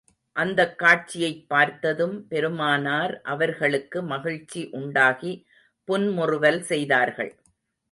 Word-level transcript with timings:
அந்தக் 0.35 0.77
காட்சியைப் 0.77 1.49
பார்த்ததும் 1.49 2.27
பெருமானார் 2.27 3.21
அவர்களுக்கு 3.25 4.01
மகிழ்ச்சி 4.03 4.69
உண்டாகி, 4.71 5.33
புன்முறுவல் 5.87 6.61
செய்தார்கள். 6.63 7.33